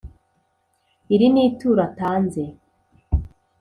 [1.13, 2.43] Iri ni ituro atanze